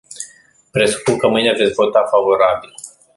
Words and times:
Presupun 0.71 1.17
că 1.17 1.27
mâine 1.27 1.51
veți 1.53 1.73
vota 1.73 2.05
favorabil. 2.09 2.73